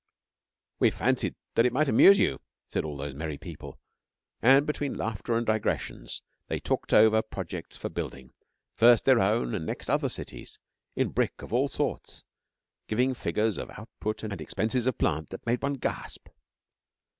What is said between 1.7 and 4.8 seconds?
might amuse you,' said all those merry people, and